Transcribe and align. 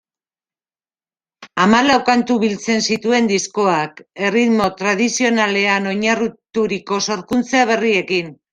Hamalau 1.65 1.97
kantu 2.07 2.37
biltzen 2.45 2.81
zituen 2.95 3.29
diskoak, 3.33 4.01
erritmo 4.31 4.71
tradizionalean 4.81 5.93
oinarrituriko 5.95 7.03
sorkuntza 7.11 7.65
berriekin. 7.75 8.37